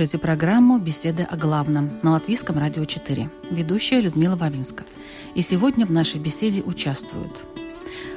[0.00, 3.28] Слушаете программу «Беседы о главном» на Латвийском радио 4.
[3.50, 4.84] Ведущая Людмила Вавинска.
[5.34, 7.32] И сегодня в нашей беседе участвуют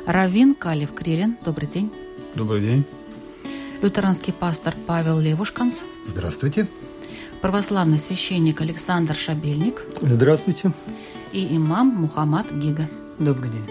[0.06, 1.36] Равин Калев Крелин.
[1.44, 1.92] Добрый день.
[2.36, 2.86] Добрый день.
[3.82, 5.82] Лютеранский пастор Павел Левушканс.
[6.08, 6.70] Здравствуйте.
[7.42, 9.82] Православный священник Александр Шабельник.
[10.00, 10.72] Здравствуйте.
[11.34, 12.90] И имам Мухаммад Гига.
[13.20, 13.70] Добрый день.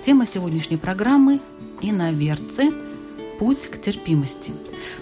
[0.00, 1.40] Тема сегодняшней программы–
[1.82, 2.70] иноверцы–
[3.38, 4.52] «Путь к терпимости».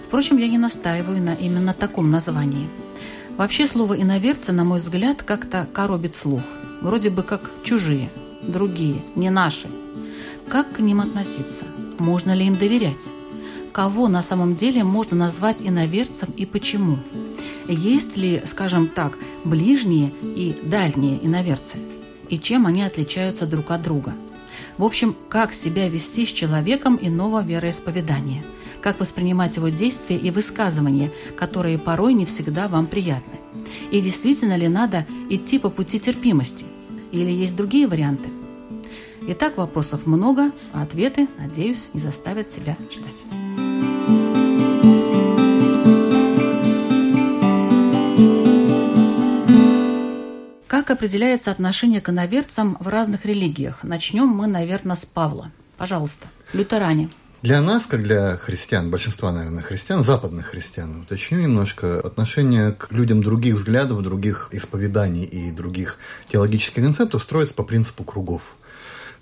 [0.07, 2.69] Впрочем, я не настаиваю на именно таком названии.
[3.35, 6.41] Вообще слово «иноверцы», на мой взгляд, как-то коробит слух.
[6.81, 8.09] Вроде бы как чужие,
[8.41, 9.67] другие, не наши.
[10.47, 11.65] Как к ним относиться?
[11.97, 13.07] Можно ли им доверять?
[13.71, 16.99] Кого на самом деле можно назвать иноверцем и почему?
[17.67, 21.77] Есть ли, скажем так, ближние и дальние иноверцы?
[22.29, 24.13] И чем они отличаются друг от друга–
[24.77, 28.43] в общем, как себя вести с человеком иного вероисповедания,
[28.81, 33.39] как воспринимать его действия и высказывания, которые порой не всегда вам приятны.
[33.91, 36.65] И действительно ли надо идти по пути терпимости?
[37.11, 38.29] Или есть другие варианты?
[39.29, 43.96] Итак, вопросов много, а ответы, надеюсь, не заставят себя ждать.
[50.87, 53.83] Как определяется отношение к иноверцам в разных религиях?
[53.83, 55.51] Начнем мы, наверное, с Павла.
[55.77, 57.09] Пожалуйста, лютеране.
[57.41, 63.21] Для нас, как для христиан, большинства, наверное, христиан, западных христиан, уточню немножко, отношение к людям
[63.21, 65.97] других взглядов, других исповеданий и других
[66.29, 68.55] теологических концептов строится по принципу кругов.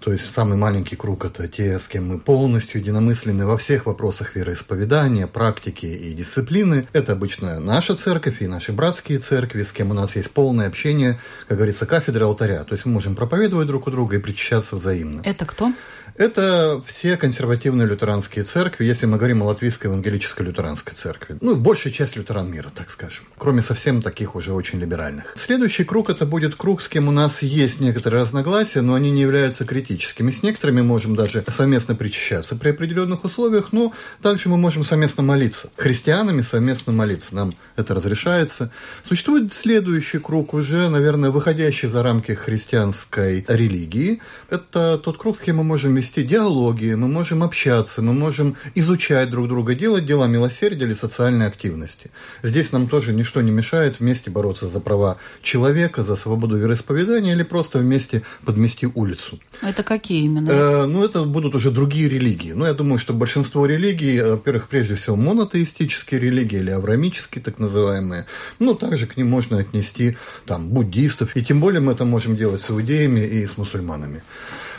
[0.06, 4.36] То есть самый маленький круг– это те, с кем мы полностью единомысленны во всех вопросах
[4.36, 6.88] вероисповедания, практики и дисциплины.
[6.94, 11.18] Это обычно наша церковь и наши братские церкви, с кем у нас есть полное общение,
[11.48, 12.64] как говорится, кафедры алтаря.
[12.66, 15.22] То есть мы можем проповедовать друг у друга и причащаться взаимно.
[15.26, 15.74] Это кто?
[16.18, 21.36] Это все консервативные лютеранские церкви, если мы говорим о Латвийской евангелической лютеранской церкви.
[21.42, 23.26] Ну, большая часть лютеран мира, так скажем.
[23.38, 25.34] Кроме совсем таких уже очень либеральных.
[25.36, 29.24] Следующий круг это будет круг, с кем у нас есть некоторые разногласия, но они не
[29.24, 30.32] являются критическими.
[30.32, 35.70] С некоторыми можем даже совместно причащаться при определенных условиях, но также мы можем совместно молиться.
[35.76, 37.36] Христианами совместно молиться.
[37.36, 38.72] Нам это разрешается.
[39.04, 44.22] Существует следующий круг уже, наверное, выходящий за рамки христианской религии.
[44.50, 49.30] Это тот круг, с кем мы можем вести диалоги, мы можем общаться, мы можем изучать
[49.30, 52.12] друг друга, делать дела милосердия или социальной активности.
[52.44, 57.44] Здесь нам тоже ничто не мешает вместе бороться за права человека, за свободу вероисповедания или
[57.44, 59.40] просто вместе подмести улицу.
[59.62, 60.50] Это какие именно?
[60.50, 62.52] Э, ну, это будут уже другие религии.
[62.52, 67.60] Ну, я думаю, что большинство религий, э, во-первых, прежде всего монотеистические религии или аврамические так
[67.60, 68.26] называемые,
[68.60, 72.62] ну, также к ним можно отнести там буддистов, и тем более мы это можем делать
[72.62, 74.24] с иудеями и с мусульманами.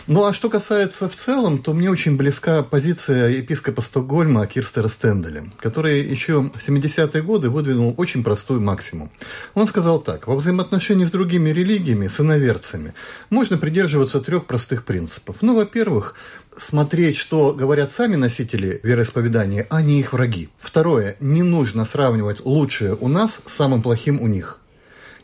[0.08, 5.50] Ну а что касается в целом, то мне очень близка позиция епископа Стокгольма Кирстера Стенделя,
[5.58, 9.10] который еще в 70-е годы выдвинул очень простой максимум.
[9.54, 12.94] Он сказал так, во взаимоотношении с другими религиями, с иноверцами,
[13.30, 15.38] можно придерживаться трех простых принципов.
[15.40, 16.14] Ну, во-первых,
[16.56, 20.50] смотреть, что говорят сами носители вероисповедания, а не их враги.
[20.60, 24.60] Второе, не нужно сравнивать лучшее у нас с самым плохим у них.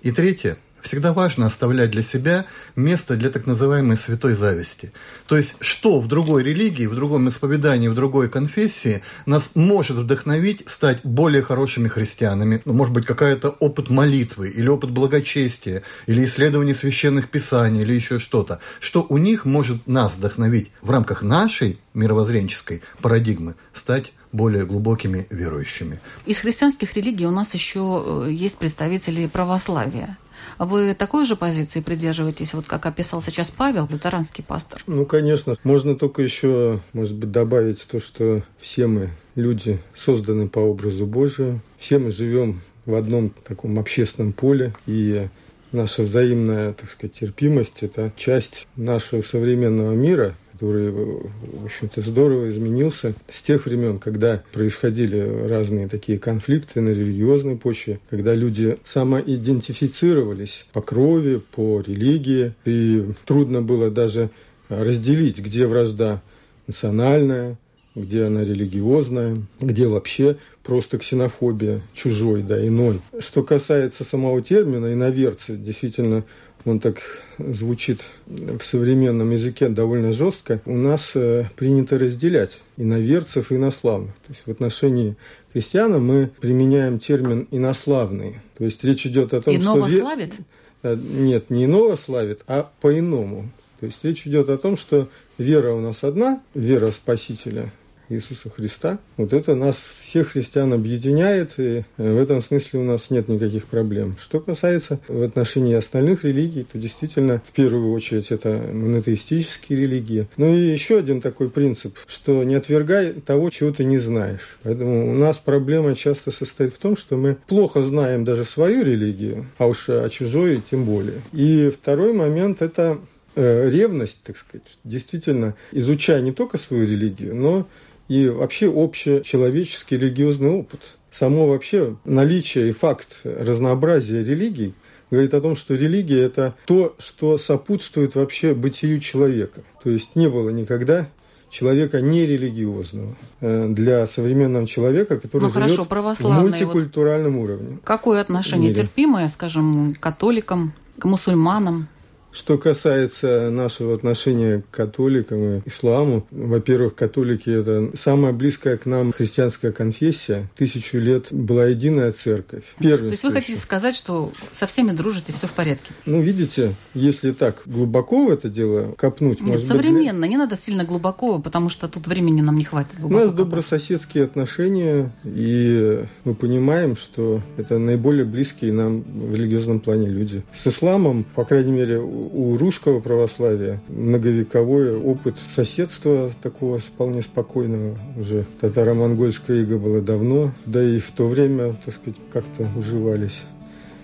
[0.03, 2.44] И третье, Всегда важно оставлять для себя
[2.75, 4.93] место для так называемой святой зависти.
[5.29, 10.69] То есть, что в другой религии, в другом исповедании, в другой конфессии нас может вдохновить
[10.69, 12.61] стать более хорошими христианами.
[12.64, 18.19] Ну, может быть, какая-то опыт молитвы, или опыт благочестия, или исследование священных писаний, или еще
[18.19, 18.58] что-то.
[18.81, 26.00] Что у них может нас вдохновить в рамках нашей мировоззренческой парадигмы стать более глубокими верующими.
[26.26, 30.17] Из христианских религий у нас еще э, есть представители православия.
[30.58, 34.82] Вы такой же позиции придерживаетесь, вот как описал сейчас Павел, лютеранский пастор?
[34.86, 35.56] Ну, конечно.
[35.64, 41.60] Можно только еще, может быть, добавить то, что все мы люди созданы по образу Божию.
[41.78, 45.28] Все мы живем в одном таком общественном поле, и
[45.70, 53.14] наша взаимная, так сказать, терпимость– это часть нашего современного мира, который, в общем-то, здорово изменился
[53.29, 55.19] с тех времен, когда происходили
[55.49, 63.61] разные такие конфликты на религиозной почве, когда люди самоидентифицировались по крови, по религии, и трудно
[63.61, 64.31] было даже
[64.69, 66.23] разделить, где вражда
[66.69, 67.59] национальная,
[67.97, 73.00] где она религиозная, где вообще просто ксенофобия, чужой, да, иной.
[73.19, 76.23] Что касается самого термина иноверцы, действительно,
[76.64, 77.00] он так
[77.38, 84.14] звучит в современном языке довольно жестко, у нас э, принято разделять иноверцев и инославных.
[84.26, 85.17] То есть в отношении
[85.53, 88.43] христиан мы применяем термин инославные.
[88.56, 89.99] То есть речь идет о том, Иного что...
[89.99, 90.35] славит?
[90.82, 93.50] Э, нет, не иного славит, а по-иному.
[93.81, 97.73] То есть речь идет о том, что вера у нас одна, вера Спасителя,
[98.14, 98.99] Иисуса Христа.
[99.17, 104.17] Вот это нас всех христиан объединяет, и в этом смысле у нас нет никаких проблем.
[104.20, 110.29] Что касается в отношении остальных религий, то действительно, в первую очередь, это монотеистические религии.
[110.37, 114.59] Ну и еще один такой принцип, что не отвергай того, чего ты не знаешь.
[114.62, 119.47] Поэтому у нас проблема часто состоит в том, что мы плохо знаем даже свою религию,
[119.59, 121.20] а уж о чужой тем более.
[121.32, 122.99] И второй момент– это
[123.35, 127.67] э, ревность, так сказать, действительно, изучая не только свою религию, но
[128.08, 130.99] и вообще общечеловеческий религиозный опыт.
[131.10, 134.75] Само вообще наличие и факт разнообразия религий
[135.10, 139.62] говорит о том, что религия– это то, что сопутствует вообще бытию человека.
[139.82, 141.08] То есть не было никогда
[141.50, 147.78] человека нерелигиозного э, для современного человека, который ну, хорошо, живет в мультикультуральном вот уровне.
[147.84, 151.88] Какое отношение терпимое, скажем, к католикам, к мусульманам?
[152.32, 159.12] Что касается нашего отношения к католикам и исламу, во-первых, католики– это самая близкая к нам
[159.12, 160.49] христианская конфессия.
[160.56, 162.64] Тысячу лет была единая церковь.
[162.79, 165.93] То есть вы хотите сказать, что со всеми дружите, все в порядке?
[166.06, 170.56] Ну, видите, если так глубоко в это дело копнуть, Нет, может современно, быть, не надо
[170.56, 172.94] сильно глубоко, потому что тут времени нам не хватит.
[173.02, 180.08] У нас добрососедские отношения, и мы понимаем, что это наиболее близкие нам в религиозном плане
[180.08, 180.43] люди.
[180.56, 182.00] С исламом, по крайней мере,
[182.32, 187.96] у русского православия многовековой опыт соседства такого вполне спокойного.
[188.19, 193.42] Уже татаро-монгольское иго было давно, да и в то время, так сказать, как-то уживались.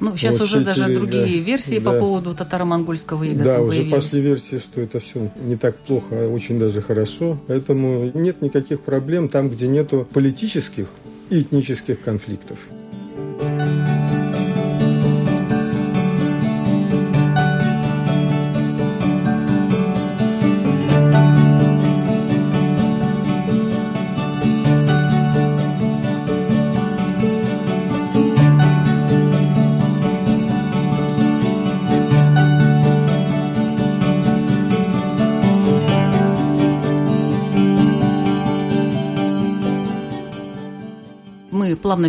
[0.01, 1.91] Ну, сейчас вот уже даже другие да, версии да.
[1.91, 6.29] по поводу татаро-монгольского ига Да, уже пошли версии, что это все не так плохо, а
[6.29, 7.39] очень даже хорошо.
[7.49, 10.87] Поэтому нет никаких проблем там, где нету политических
[11.31, 12.59] и этнических конфликтов.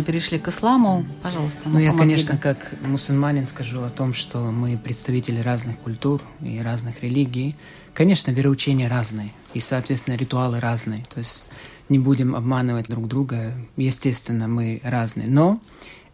[0.00, 1.04] Плавно перешли к исламу.
[1.22, 6.60] Пожалуйста, Ну, я, конечно, как мусульманин скажу о том, что мы представители разных культур и
[6.60, 7.56] разных религий.
[7.94, 11.04] Конечно, вероучения разные, и, соответственно, ритуалы разные.
[11.12, 11.46] То есть
[11.88, 13.52] не будем обманывать друг друга.
[13.76, 15.28] Естественно, мы разные.
[15.28, 15.60] Но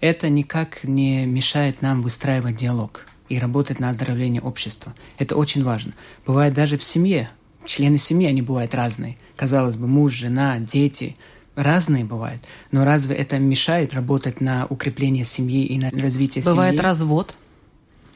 [0.00, 4.94] это никак не мешает нам выстраивать диалог и работать на оздоровление общества.
[5.18, 5.92] Это очень важно.
[6.26, 7.28] Бывает даже в семье.
[7.66, 9.16] Члены семьи, они бывают разные.
[9.36, 11.16] Казалось бы, муж, жена, дети–
[11.56, 12.42] разные бывают.
[12.70, 16.54] Но разве это мешает работать на укрепление семьи и на развитие бывает семьи?
[16.54, 17.36] Бывает развод.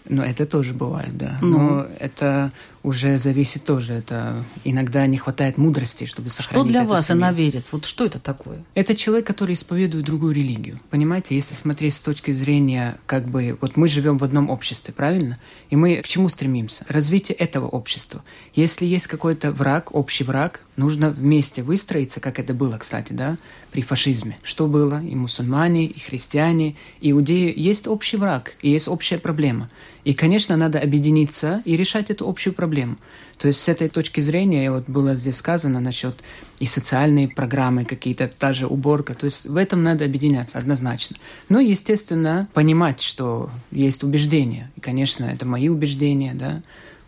[0.08, 1.38] Ну, это тоже бывает, да.
[1.40, 1.58] Ну.
[1.58, 2.52] Но это
[2.82, 3.94] уже зависит тоже.
[3.94, 7.20] Это иногда не хватает мудрости, чтобы сохранить Что для вас семью.
[7.20, 7.66] иноверец?
[7.72, 8.64] Вот что это такое?
[8.74, 10.78] Это человек, который исповедует другую религию.
[10.90, 15.38] Понимаете, если смотреть с точки зрения, как бы, вот мы живем в одном обществе, правильно?
[15.68, 16.84] И мы к чему стремимся?
[16.88, 18.22] Развитие этого общества.
[18.54, 23.36] Если есть какой-то враг, общий враг, нужно вместе выстроиться, как это было, кстати, да,
[23.72, 24.38] при фашизме.
[24.42, 25.02] Что было?
[25.02, 27.52] И мусульмане, и христиане, и иудеи.
[27.54, 29.68] Есть общий враг, и есть общая проблема.
[30.04, 32.96] И, конечно, надо объединиться и решать эту общую проблему.
[33.38, 36.16] То есть с этой точки зрения, вот было здесь сказано насчет
[36.58, 41.16] и социальные программы какие-то, та же уборка, то есть в этом надо объединяться однозначно.
[41.48, 44.70] Но, естественно, понимать, что есть убеждения.
[44.76, 46.62] И, конечно, это мои убеждения, да,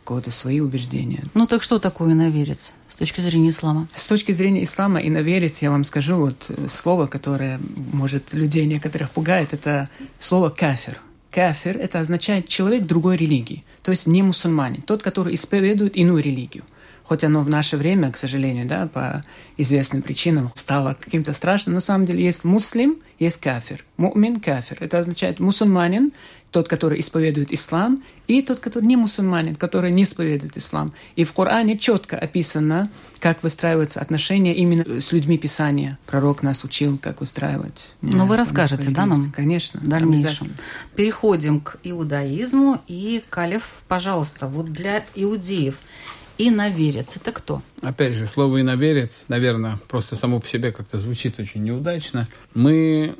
[0.04, 1.24] кого-то свои убеждения.
[1.34, 2.72] Ну так что такое иноверец?
[2.92, 3.88] с точки зрения ислама?
[3.94, 7.58] С точки зрения ислама и наверить, я вам скажу вот слово, которое,
[7.92, 9.88] может, людей некоторых пугает, это
[10.20, 11.00] слово «кафир».
[11.32, 16.62] Кафир– это означает человек другой религии, то есть не мусульманин, тот, который исповедует иную религию.
[17.04, 19.24] Хоть оно в наше время, к сожалению, да, по
[19.56, 23.84] известным причинам стало каким-то страшным, на самом деле есть муслим, есть кафир.
[23.96, 24.78] Мумин кафир.
[24.80, 26.12] Это означает мусульманин,
[26.52, 30.92] тот, который исповедует ислам, и тот, который не мусульманин, который не исповедует ислам.
[31.16, 32.90] И в Коране четко описано,
[33.20, 35.98] как выстраиваются отношения именно с людьми Писания.
[36.06, 37.92] Пророк нас учил, как устраивать.
[38.02, 39.32] Но вы расскажете, да, нам?
[39.32, 39.80] Конечно.
[39.80, 40.52] В дальнейшем.
[40.94, 42.82] Переходим к иудаизму.
[42.86, 45.76] И, Калев, пожалуйста, вот для иудеев
[46.48, 47.62] иноверец– это кто?
[47.80, 52.28] Опять же, слово иноверец, наверное, просто само по себе как-то звучит очень неудачно.
[52.54, 53.16] Мы,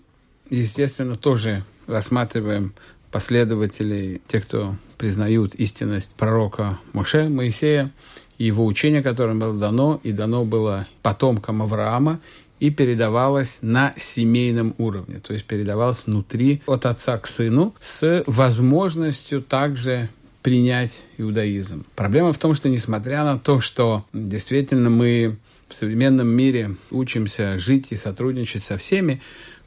[0.50, 2.74] естественно, тоже рассматриваем
[3.10, 7.92] последователей, тех, кто признают истинность пророка Моше, Моисея,
[8.38, 12.20] и его учение, которое было дано, и дано было потомкам Авраама,
[12.58, 19.42] и передавалось на семейном уровне, то есть передавалось внутри от отца к сыну с возможностью
[19.42, 20.10] также
[20.42, 21.86] принять иудаизм.
[21.94, 25.36] Проблема в том, что несмотря на то, что действительно мы
[25.68, 29.22] в современном мире учимся жить и сотрудничать со всеми,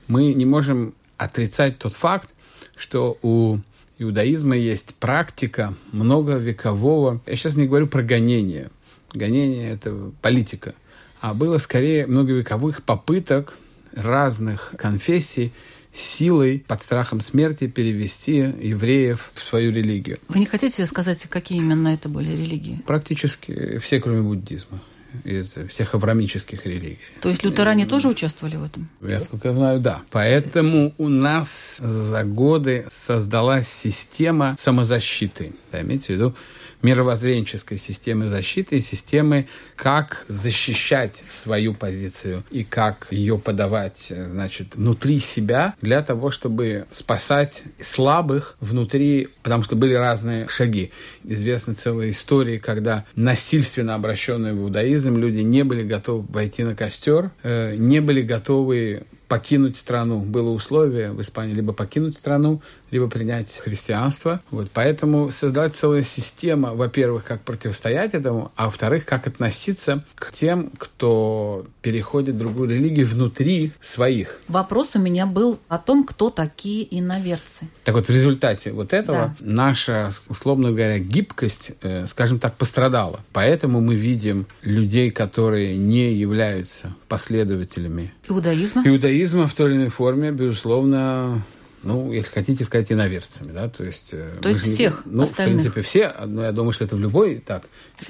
[0.08, 2.36] мы не можем отрицать тот факт,
[2.76, 3.60] что у
[3.98, 8.70] иудаизма есть практика многовекового, я сейчас не говорю про гонение,
[9.14, 10.76] гонение– это политика,
[11.22, 13.58] а было скорее многовековых попыток
[13.94, 15.54] разных конфессий
[15.96, 20.20] силой под страхом смерти перевести евреев в свою религию.
[20.28, 22.82] Вы не хотите сказать, какие именно это были религии?
[22.86, 24.82] Практически все, кроме буддизма
[25.24, 27.00] из всех аврамических религий.
[27.22, 28.90] То есть лютеране тоже участвовали в этом?
[29.02, 30.02] Я сколько знаю, да.
[30.12, 35.54] Поэтому у нас за годы создалась система самозащиты.
[35.76, 36.36] Да, имейте в виду,
[36.84, 45.20] мировоззренческой системы защиты и системы, как защищать свою позицию и как ее подавать, значит, внутри
[45.20, 50.92] себя для того, чтобы спасать слабых внутри, потому что были разные шаги.
[51.26, 57.32] Известны целые истории, когда насильственно обращенные в иудаизм люди не были готовы войти на костер,
[57.44, 60.20] э, не были готовы покинуть страну.
[60.20, 62.62] Было условие в Испании либо покинуть страну,
[62.92, 64.42] либо принять христианство.
[64.52, 70.72] Вот, поэтому создать целая система, во-первых, как противостоять этому, а во-вторых, как относиться к тем,
[70.78, 74.40] кто переходит в другую религию внутри своих.
[74.48, 77.68] Вопрос у меня был о том, кто такие иноверцы.
[77.84, 79.46] Так вот, в результате вот этого да.
[79.46, 83.22] наша, условно говоря, гибкость, э, скажем так, пострадала.
[83.34, 88.82] Поэтому мы видим людей, которые не являются последователями иудаизма.
[88.86, 91.42] Иудаизма в той или иной форме, безусловно,
[91.86, 94.10] ну, если хотите сказать, иноверцами, да, то есть...
[94.12, 95.60] Э, то есть всех Ну, остальных.
[95.60, 97.64] в принципе, все, но я думаю, что это в любой, так,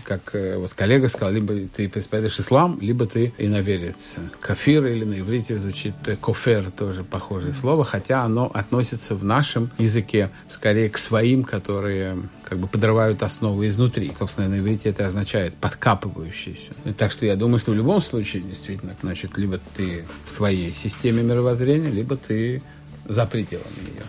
[0.04, 4.16] как э, вот коллега сказал, либо ты исповедуешь ислам, либо ты иноверец.
[4.40, 9.70] Кафир или на иврите звучит э, кофер, тоже похожее слово, хотя оно относится в нашем
[9.78, 14.12] языке скорее к своим, которые как бы подрывают основы изнутри.
[14.18, 16.72] Собственно, на иврите это означает подкапывающийся.
[16.98, 21.24] Так что я думаю, что в любом случае, действительно, значит, либо ты в своей системе
[21.24, 22.62] мировоззрения, либо ты
[23.06, 24.04] за пределами ее.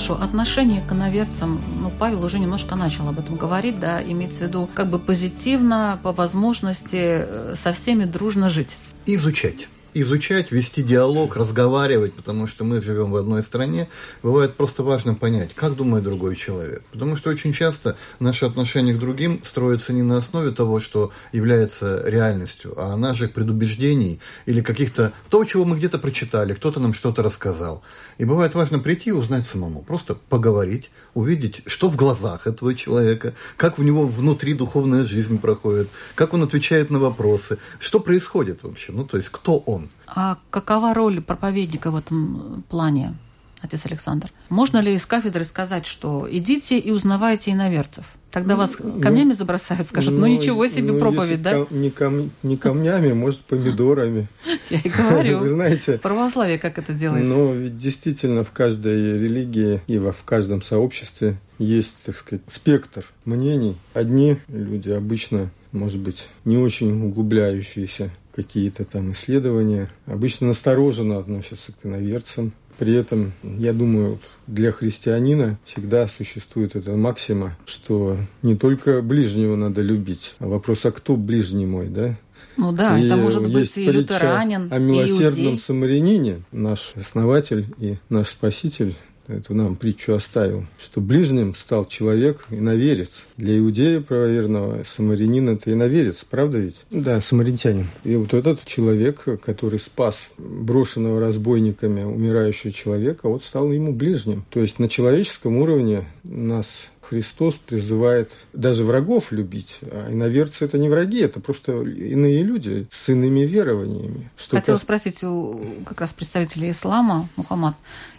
[0.00, 4.42] Хорошо, отношение к иноверцам, ну, Павел уже немножко начал об этом говорить, да, имеется в
[4.44, 8.78] виду как бы позитивно, по возможности э, со всеми дружно жить.
[9.04, 13.88] Изучать изучать, вести диалог, разговаривать, потому что мы живем в одной стране,
[14.22, 16.82] бывает просто важно понять, как думает другой человек.
[16.92, 22.02] Потому что очень часто наши отношения к другим строятся не на основе того, что является
[22.06, 27.22] реальностью, а на наших предубеждений или каких-то того, чего мы где-то прочитали, кто-то нам что-то
[27.22, 27.82] рассказал.
[28.20, 33.32] И бывает важно прийти и узнать самому, просто поговорить, увидеть, что в глазах этого человека,
[33.56, 38.92] как в него внутри духовная жизнь проходит, как он отвечает на вопросы, что происходит вообще,
[38.92, 39.88] ну то есть кто он.
[40.06, 43.16] А какова роль проповедника в этом плане,
[43.62, 44.30] отец Александр?
[44.50, 48.04] Можно ли из кафедры сказать, что идите и узнавайте иноверцев?
[48.30, 51.66] Тогда вас ну, камнями забросают, скажут, ну, ну ничего себе ну, проповедь, да?
[51.70, 54.28] Не, кам, не камнями, может, помидорами.
[54.70, 55.40] Я и говорю.
[55.40, 55.98] Вы знаете.
[55.98, 57.28] Православие как это делается?
[57.28, 63.76] Ну, ведь действительно в каждой религии и в каждом сообществе есть, так сказать, спектр мнений.
[63.94, 71.84] Одни люди обычно, может быть, не очень углубляющиеся какие-то там исследования, обычно настороженно относятся к
[71.84, 72.52] иноверцам.
[72.80, 79.82] При этом, я думаю, для христианина всегда существует эта максима, что не только ближнего надо
[79.82, 82.16] любить, а вопрос, а кто ближний мой, да?
[82.56, 85.58] Ну да, и это может быть есть и притча лютеранин, о и милосердном иудей.
[85.58, 88.94] самарянине, наш основатель и наш спаситель
[89.30, 93.24] эту нам притчу оставил, что ближним стал человек иноверец.
[93.36, 96.84] Для иудея правоверного самарянин– это иноверец, правда ведь?
[96.90, 97.88] Да, самаритянин.
[98.04, 104.44] И вот этот человек, который спас брошенного разбойниками умирающего человека, вот стал ему ближним.
[104.50, 109.78] То есть на человеческом уровне нас Христос призывает даже врагов любить.
[109.82, 114.30] А иноверцы– это не враги, это просто иные люди с иными верованиями.
[114.36, 117.74] Что Хотела кас- спросить у как раз представителей ислама, Мухаммад,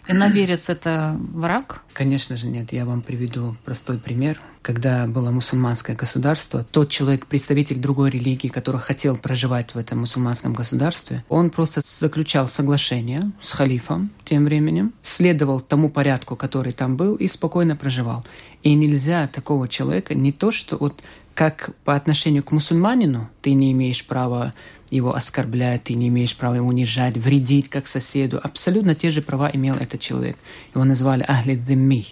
[0.08, 1.82] иноверец– это враг?
[1.94, 2.72] Конечно же нет.
[2.72, 4.40] Я вам приведу простой пример.
[4.62, 10.54] Когда было мусульманское государство, тот человек, представитель другой религии, который хотел проживать в этом мусульманском
[10.54, 17.16] государстве, он просто заключал соглашение с халифом тем временем, следовал тому порядку, который там был,
[17.16, 18.24] и спокойно проживал.
[18.62, 21.02] И нельзя такого человека не то, что вот
[21.42, 24.54] как по отношению к мусульманину ты не имеешь права
[24.92, 28.40] его оскорблять, ты не имеешь права его унижать, вредить как соседу.
[28.44, 30.38] Абсолютно те же права имел этот человек.
[30.76, 32.06] Его назвали Ахли Димми,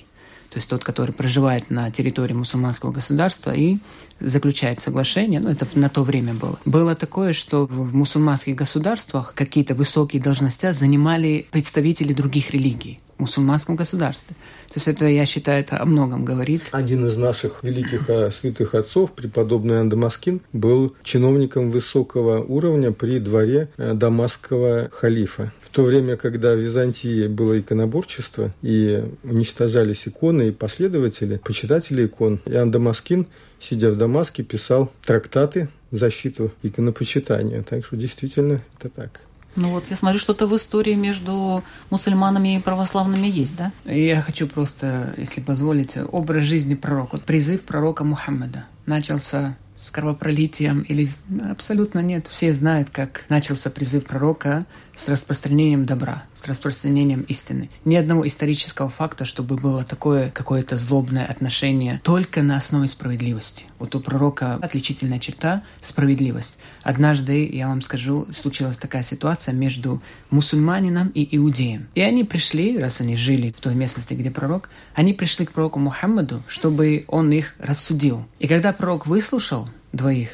[0.50, 3.78] то есть тот, который проживает на территории мусульманского государства и
[4.20, 6.60] заключает соглашение, ну это на то время было.
[6.66, 14.36] Было такое, что в мусульманских государствах какие-то высокие должности занимали представители других религий мусульманском государстве.
[14.68, 16.64] То есть это, я считаю, это о многом говорит.
[16.72, 23.20] Один из наших великих а, святых отцов, преподобный Иоанн Дамаскин, был чиновником высокого уровня при
[23.20, 25.52] дворе э, дамасского халифа.
[25.62, 32.40] В то время, когда в Византии было иконоборчество и уничтожались иконы и последователи, почитатели икон,
[32.46, 33.28] Иоанн Дамаскин,
[33.60, 37.64] сидя в Дамаске, писал трактаты в защиту иконопочитания.
[37.64, 39.22] Так что действительно это так.
[39.60, 43.74] Ну вот, я смотрю, что-то в истории между мусульманами и православными есть, да?
[43.84, 47.18] Я хочу просто, если позволите, образ жизни пророка.
[47.18, 51.10] Призыв пророка Мухаммада начался с кровопролитием или
[51.50, 52.28] абсолютно нет.
[52.30, 54.66] Все знают, как начался призыв пророка
[55.00, 57.70] с распространением добра, с распространением истины.
[57.86, 63.64] Ни одного исторического факта, чтобы было такое какое-то злобное отношение только на основе справедливости.
[63.80, 66.58] Вот у пророка отличительная черта– справедливость.
[66.84, 70.02] Однажды, я вам скажу, случилась такая ситуация между
[70.32, 71.88] мусульманином и иудеем.
[71.96, 75.80] И они пришли, раз они жили в той местности, где пророк, они пришли к пророку
[75.80, 78.26] Мухаммаду, чтобы он их рассудил.
[78.40, 80.32] И когда пророк выслушал двоих,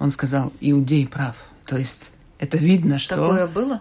[0.00, 1.36] он сказал, иудей прав.
[1.64, 3.14] То есть это видно, что...
[3.14, 3.80] Такое было?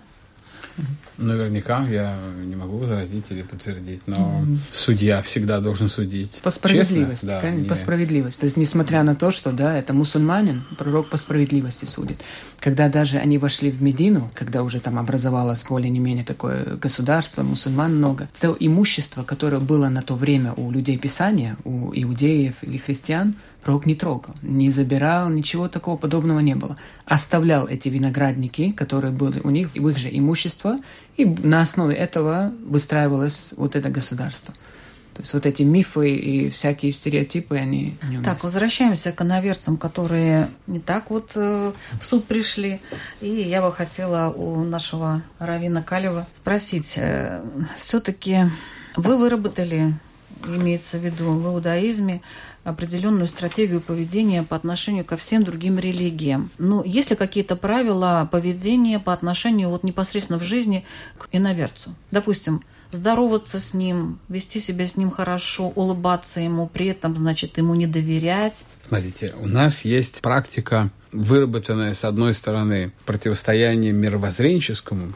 [1.17, 6.41] Наверняка я не могу возразить или подтвердить, но судья всегда должен судить.
[6.43, 8.39] По справедливости, Честно, да, не- по справедливости.
[8.39, 12.21] То есть, несмотря на то, что, да, это мусульманин, пророк по справедливости судит.
[12.59, 17.43] Когда даже они вошли в Медину, когда уже там образовалось более не менее такое государство,
[17.43, 22.77] мусульман много, то имущество, которое было на то время у людей Писания, у иудеев или
[22.77, 26.77] христиан, пророк не трогал, не забирал, ничего такого подобного не было.
[27.05, 30.77] Оставлял эти виноградники, которые были у них, в их же имущество,
[31.17, 34.53] и на основе этого выстраивалось вот это государство.
[35.13, 38.23] То есть вот эти мифы и всякие стереотипы, они неуместны.
[38.23, 41.71] Так, возвращаемся к иноверцам, которые не так вот э,
[42.01, 42.81] в суд пришли.
[43.21, 46.99] И я бы хотела у нашего Равина Калева спросить,
[47.77, 48.49] все-таки
[48.95, 49.93] вы выработали,
[50.47, 52.21] имеется в виду в иудаизме,
[52.63, 56.49] определенную стратегию поведения по отношению ко всем другим религиям.
[56.57, 60.85] Но есть ли какие-то правила поведения по отношению вот непосредственно в жизни
[61.17, 61.93] к иноверцу?
[62.11, 67.75] Допустим, здороваться с ним, вести себя с ним хорошо, улыбаться ему, при этом, значит, ему
[67.75, 68.65] не доверять.
[68.87, 75.13] Смотрите, у нас есть практика, выработанная, с одной стороны, противостоянием мировоззренческому,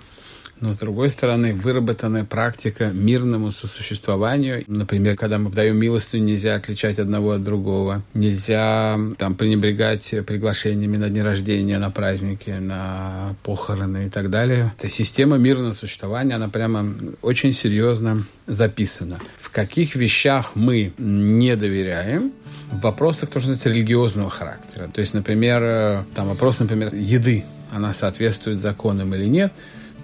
[0.60, 4.64] но с другой стороны, выработанная практика мирному сосуществованию.
[4.68, 8.04] Например, когда мы даем милостыню, нельзя отличать одного от другого.
[8.14, 14.74] Нельзя там пренебрегать приглашениями на дни рождения, на праздники, на похороны и так далее.
[14.78, 19.20] Эта система мирного существования, она прямо очень серьезно записана.
[19.40, 22.32] В каких вещах мы не доверяем,
[22.72, 24.90] в вопросах, тоже называется, религиозного характера.
[24.94, 29.54] То есть, например, э, там вопрос, например, еды, она соответствует законам или нет,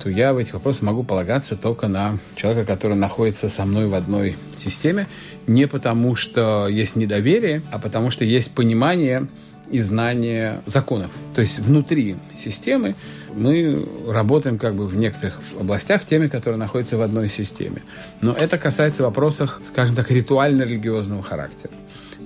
[0.03, 3.93] то я в этих вопросах могу полагаться только на человека, который находится со мной в
[3.93, 5.07] одной системе,
[5.47, 9.27] не потому что есть недоверие, а потому что есть понимание
[9.71, 11.09] и знание законов.
[11.33, 12.97] То есть внутри системы
[13.33, 17.81] мы работаем как бы в некоторых областях теми, которые находятся в одной системе.
[18.19, 21.71] Но это касается вопросов, скажем так, ритуально-религиозного характера.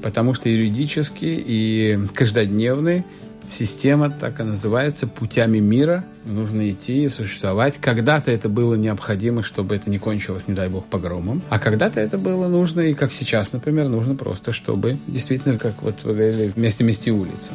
[0.02, 3.06] Потому что юридически и каждодневный
[3.48, 6.04] система так и называется путями мира.
[6.26, 7.78] Нужно идти и существовать.
[7.80, 11.42] Когда-то это было необходимо, чтобы это не кончилось, не дай бог, погромом.
[11.50, 16.04] А когда-то это было нужно, и как сейчас, например, нужно просто, чтобы действительно, как вот
[16.04, 17.52] вы говорили, вместе мести улицу.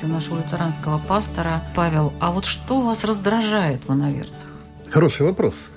[0.00, 4.46] Спросить у нашего лютеранского пастора Павел, а вот что вас раздражает в иноверцах?
[4.90, 5.68] Хороший вопрос.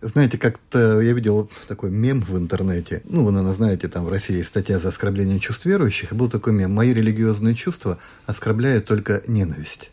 [0.00, 3.02] Знаете, как-то я видел такой мем в интернете.
[3.08, 6.12] Ну, вы, наверное, знаете, там в России статья за оскорбление чувств верующих.
[6.12, 6.72] И был такой мем.
[6.72, 9.90] Мои религиозные чувства оскорбляют только ненависть.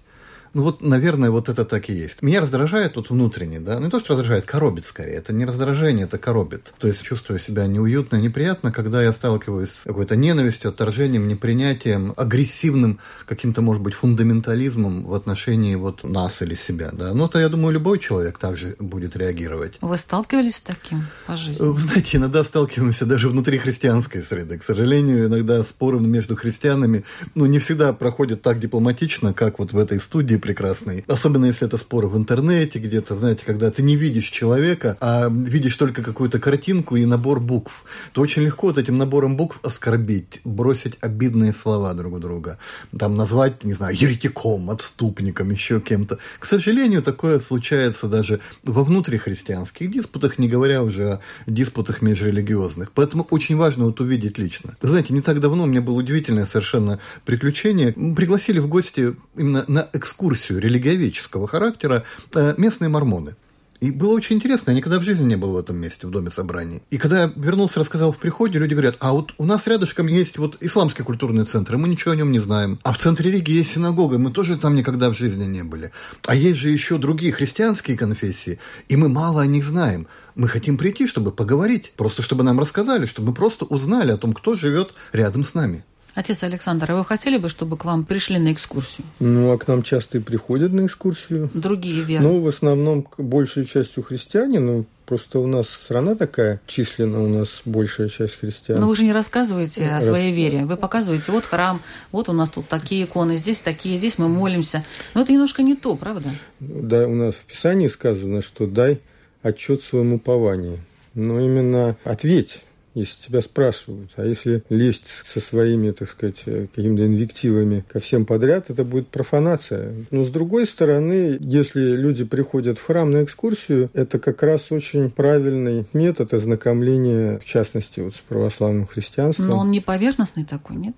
[0.54, 2.22] Ну вот, наверное, вот это так и есть.
[2.22, 5.16] Меня раздражает тут внутренне, да, ну не то, что раздражает, коробит скорее.
[5.16, 6.74] Это не раздражение, это коробит.
[6.80, 13.00] То есть чувствую себя неуютно, неприятно, когда я сталкиваюсь с какой-то ненавистью, отторжением, непринятием, агрессивным
[13.26, 17.14] каким-то, может быть, фундаментализмом в отношении вот нас или себя, да.
[17.14, 19.78] Ну, это, я думаю, любой человек также будет реагировать.
[19.82, 21.64] Вы сталкивались с таким по жизни?
[21.64, 24.58] Вы знаете, иногда сталкиваемся даже внутри христианской среды.
[24.58, 27.04] К сожалению, иногда споры между христианами,
[27.36, 31.04] ну, не всегда проходят так дипломатично, как вот в этой студии прекрасный.
[31.08, 35.76] Особенно если это споры в интернете где-то, знаете, когда ты не видишь человека, а видишь
[35.76, 40.98] только какую-то картинку и набор букв, то очень легко вот этим набором букв оскорбить, бросить
[41.02, 42.58] обидные слова друг друга.
[42.98, 46.20] Там назвать, не знаю, еретиком, отступником, еще кем-то.
[46.40, 52.92] К сожалению, такое случается даже во внутрихристианских диспутах, не говоря уже о диспутах межрелигиозных.
[52.94, 54.78] Поэтому очень важно вот увидеть лично.
[54.82, 57.92] Знаете, не так давно у меня было удивительное совершенно приключение.
[57.92, 62.04] Пригласили в гости именно на экскурсию экскурсию религиоведческого характера
[62.36, 63.36] э, местные мормоны.
[63.82, 66.30] И было очень интересно, я никогда в жизни не был в этом месте, в доме
[66.30, 66.82] собраний.
[66.90, 70.38] И когда я вернулся, рассказал в приходе, люди говорят, а вот у нас рядышком есть
[70.38, 72.78] вот исламский культурный центр, и мы ничего о нем не знаем.
[72.84, 75.92] А в центре Риги есть синагога, мы тоже там никогда в жизни не были.
[76.28, 80.08] А есть же еще другие христианские конфессии, и мы мало о них знаем.
[80.36, 84.34] Мы хотим прийти, чтобы поговорить, просто чтобы нам рассказали, чтобы мы просто узнали о том,
[84.34, 85.86] кто живет рядом с нами.
[86.16, 89.06] Отец Александр, а вы хотели бы, чтобы к вам пришли на экскурсию?
[89.20, 91.50] Ну, а к нам часто и приходят на экскурсию.
[91.54, 92.24] Другие веры?
[92.24, 97.64] Ну, в основном, большей частью христиане, ну, Просто у нас страна такая численно, у нас
[97.66, 98.80] большая часть христиан.
[98.80, 100.38] Но вы же не рассказываете о своей Рас...
[100.38, 100.66] вере.
[100.66, 104.84] Вы показываете, вот храм, вот у нас тут такие иконы, здесь такие, здесь мы молимся.
[105.16, 106.30] Но это немножко не то, правда?
[106.60, 109.00] Да, у нас в Писании сказано, что дай
[109.42, 110.78] отчет своему упованию.
[111.16, 112.66] Но именно ответь
[113.00, 114.12] если тебя спрашивают.
[114.16, 119.94] А если лезть со своими, так сказать, какими-то инвективами ко всем подряд, это будет профанация.
[120.12, 125.10] Но с другой стороны, если люди приходят в храм на экскурсию, это как раз очень
[125.10, 129.48] правильный метод ознакомления, в частности, вот с православным христианством.
[129.48, 130.96] Но он не поверхностный такой, нет?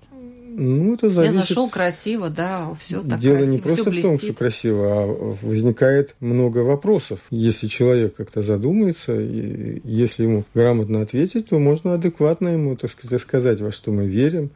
[0.54, 1.34] Ну, это зависит...
[1.34, 5.36] Я зашел красиво, да, все так Дело красиво, не просто в том, что красиво, а
[5.42, 7.20] возникает много вопросов.
[7.30, 13.20] Если человек как-то задумается, и если ему грамотно ответить, то можно адекватно ему, так сказать,
[13.20, 14.50] сказать, во что мы верим,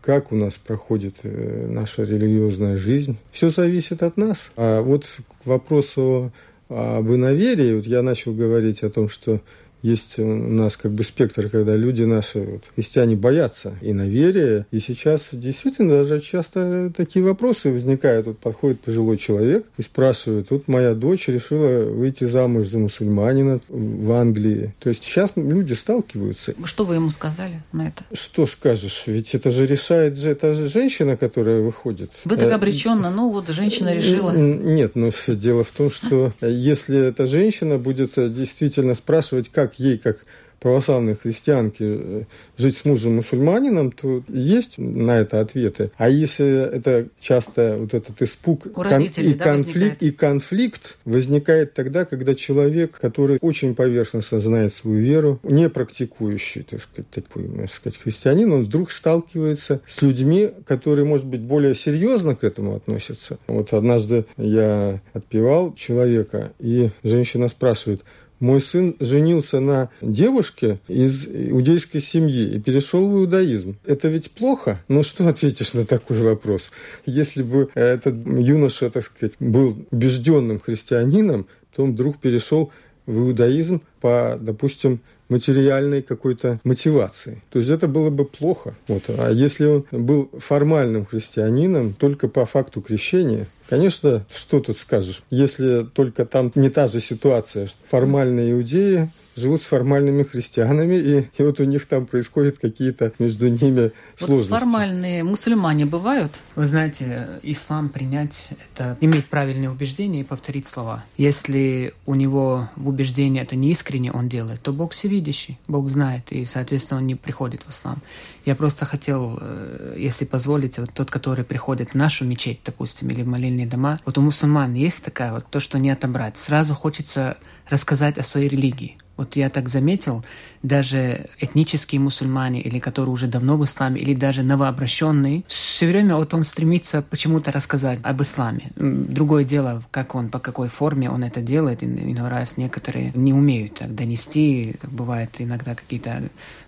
[0.00, 3.16] как у нас проходит э, наша религиозная жизнь.
[3.32, 4.52] Все зависит от нас.
[4.56, 6.32] А вот к вопросу
[6.68, 9.40] об иноверии, вот я начал говорить о том, что
[9.86, 14.66] есть у нас как бы спектр, когда люди наши, вот, христиане, боятся и наверия.
[14.70, 18.26] И сейчас действительно даже часто такие вопросы возникают.
[18.26, 24.12] Вот подходит пожилой человек и спрашивает, вот моя дочь решила выйти замуж за мусульманина в
[24.12, 24.74] Англии.
[24.80, 26.54] То есть сейчас люди сталкиваются.
[26.64, 28.04] Что вы ему сказали на это?
[28.12, 29.04] Что скажешь?
[29.06, 32.10] Ведь это же решает же, это же женщина, которая выходит.
[32.24, 34.32] Вы так э, обреченно, ну вот женщина решила.
[34.32, 40.24] Нет, но дело в том, что если эта женщина будет действительно спрашивать, как ей, как
[40.66, 42.22] православной христианки э,
[42.56, 45.90] жить с мужем мусульманином, то есть на это ответы.
[45.96, 52.04] А если это часто вот этот испуг кон- и, да, конфликт, и конфликт возникает тогда,
[52.04, 57.98] когда человек, который очень поверхностно знает свою веру, не практикующий, так сказать, такой, можно сказать,
[58.00, 63.38] христианин, он вдруг сталкивается с людьми, которые, может быть, более серьезно к этому относятся.
[63.46, 68.02] Вот однажды я отпевал человека, и женщина спрашивает,
[68.40, 73.76] мой сын женился на девушке из иудейской семьи и перешел в иудаизм.
[73.84, 74.80] Это ведь плохо?
[74.88, 76.70] Ну, что ответишь на такой вопрос?
[77.06, 82.70] Если бы этот юноша, так сказать, был убежденным христианином, то он вдруг перешел
[83.06, 87.42] в иудаизм по, допустим, материальной какой-то мотивации.
[87.50, 88.74] То есть это было бы плохо.
[88.88, 89.04] Вот.
[89.08, 95.22] А если он был формальным христианином только по факту крещения, конечно, что тут скажешь?
[95.30, 101.42] Если только там не та же ситуация, формальные иудеи живут с формальными христианами, и, и
[101.42, 104.50] вот у них там происходят какие-то между ними вот сложности.
[104.50, 106.32] формальные мусульмане бывают?
[106.54, 111.04] Вы знаете, ислам принять– это иметь правильные убеждения и повторить слова.
[111.16, 116.32] Если у него в убеждении это не искренне он делает, то Бог всевидящий, Бог знает,
[116.32, 118.02] и, соответственно, он не приходит в ислам.
[118.46, 123.22] Я просто хотел, э, если позволите, вот тот, который приходит в нашу мечеть, допустим, или
[123.22, 126.36] в молельные дома, вот у мусульман есть такая вот то, что не отобрать.
[126.36, 127.36] Сразу хочется
[127.68, 128.96] рассказать о своей религии.
[129.16, 130.24] Вот я так заметил,
[130.62, 136.34] даже этнические мусульмане, или которые уже давно в исламе, или даже новообращенные, все время вот
[136.34, 138.70] он стремится почему-то рассказать об исламе.
[138.76, 141.82] Другое дело, как он, по какой форме он это делает.
[141.82, 146.22] Иной раз некоторые не умеют так донести, бывает иногда какие-то...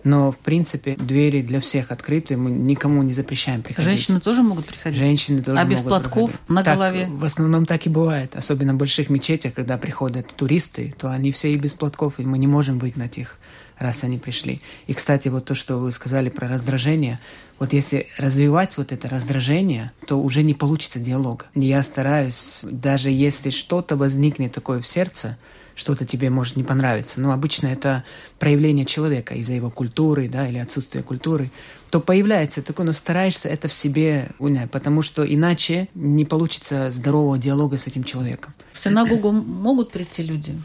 [0.04, 3.90] Но, в принципе, двери для всех открыты, мы никому не запрещаем приходить.
[3.90, 4.98] Женщины тоже могут приходить?
[4.98, 6.50] Женщины тоже А без могут платков приходить.
[6.50, 7.08] на Так, голове?
[7.10, 8.36] В основном так и бывает.
[8.36, 12.38] Особенно в больших мечетях, когда приходят туристы, то они все и без платков, и мы
[12.38, 13.38] не можем выгнать их
[13.78, 14.60] раз они пришли.
[14.86, 17.18] И, кстати, вот то, что вы сказали про раздражение,
[17.58, 21.46] вот если развивать вот это раздражение, то уже не получится диалога.
[21.54, 25.36] Я стараюсь, даже если что-то возникнет такое в сердце,
[25.78, 28.02] что-то тебе может не понравиться, но обычно это
[28.40, 31.52] проявление человека из-за его культуры, да, или отсутствия культуры,
[31.90, 37.38] то появляется такое, но стараешься это в себе унять, потому что иначе не получится здорового
[37.38, 38.54] диалога с этим человеком.
[38.72, 40.60] В синагогу могут прийти люди?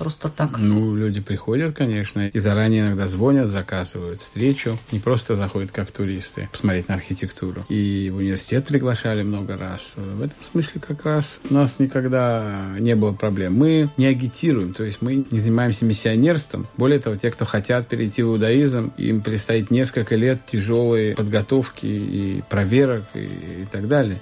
[0.00, 0.56] Просто так?
[0.56, 4.78] Ну, люди приходят, конечно, и заранее иногда звонят, заказывают встречу.
[4.92, 7.66] Не просто заходят как туристы посмотреть на архитектуру.
[7.68, 9.92] И в университет приглашали много раз.
[9.96, 13.58] В этом смысле как раз у нас никогда не было проблем.
[13.58, 16.66] Мы не агитируем, то есть мы не занимаемся миссионерством.
[16.78, 22.42] Более того, те, кто хотят перейти в иудаизм, им предстоит несколько лет тяжелой подготовки и
[22.48, 23.18] проверок и,
[23.64, 24.18] и так далее.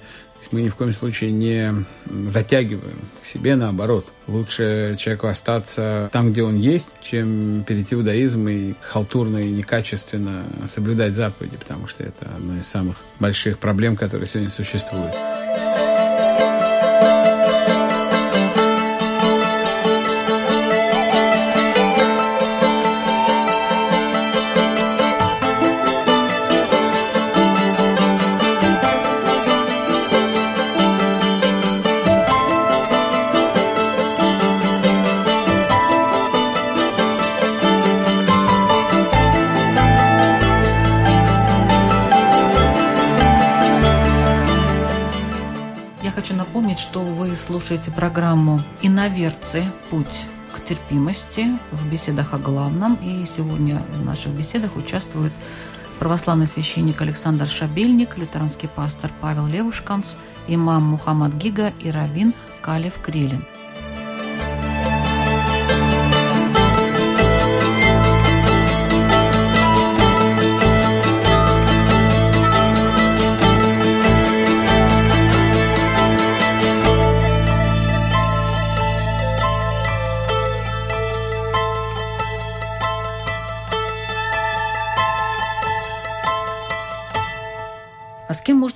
[0.51, 4.07] Мы ни в коем случае не затягиваем к себе, наоборот.
[4.27, 10.43] Лучше человеку остаться там, где он есть, чем перейти в иудаизм и халтурно и некачественно
[10.67, 15.13] соблюдать заповеди, потому что это одна из самых больших проблем, которые сегодня существуют.
[47.99, 49.65] Программу «Иноверцы.
[49.89, 50.23] Путь
[50.55, 52.97] к терпимости» в беседах о главном.
[53.03, 55.33] И сегодня в наших беседах участвует
[55.99, 60.15] православный священник Александр Шабельник, лютеранский пастор Павел Левушканс,
[60.47, 63.43] имам Мухаммад Гига и раввин Калев Крилин.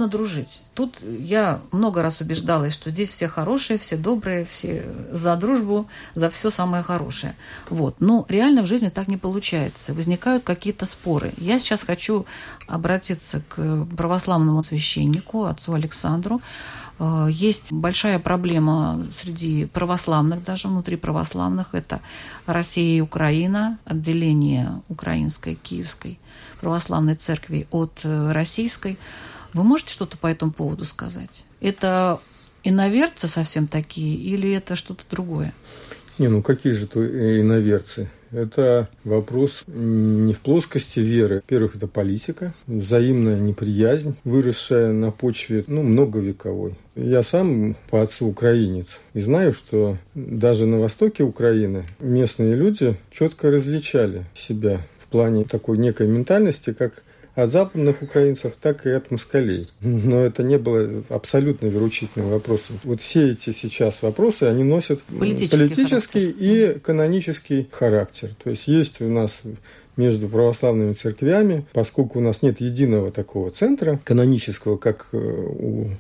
[0.04, 0.62] Можно дружить?
[0.74, 6.30] Тут я много раз убеждалась, что здесь все хорошие, все добрые, все за дружбу, за
[6.30, 7.36] все самое хорошее.
[7.70, 7.96] Вот.
[8.00, 9.94] Но реально в жизни так не получается.
[9.94, 11.32] Возникают какие-то споры.
[11.38, 12.26] Я сейчас хочу
[12.68, 16.42] обратиться к православному священнику, отцу Александру.
[17.00, 21.68] Э, Есть большая проблема среди православных, даже внутри православных.
[21.72, 22.02] Это
[22.46, 26.20] Россия и Украина, отделение украинской, киевской
[26.60, 28.98] православной церкви от э, российской.
[29.54, 31.46] Вы можете что-то по этому поводу сказать?
[31.62, 32.20] Это
[32.64, 35.54] иноверцы совсем такие или это что-то другое?
[36.18, 38.10] Не, ну какие же то иноверцы?
[38.32, 41.36] Это вопрос не в плоскости веры.
[41.36, 46.76] Во-первых, это политика, взаимная неприязнь, выросшая на почве ну, многовековой.
[46.96, 53.52] Я сам по отцу украинец и знаю, что даже на востоке Украины местные люди четко
[53.52, 57.04] различали себя в плане такой некой ментальности, как
[57.36, 59.68] от западных украинцев, так и от москалей.
[59.82, 62.80] Но это не было абсолютно вероучительным вопросом.
[62.84, 68.30] Вот все эти сейчас вопросы, они носят Политический политический и канонический характер.
[68.44, 69.42] То есть есть у нас
[69.98, 75.92] между православными церквями, поскольку у нас нет единого такого центра канонического, как э, у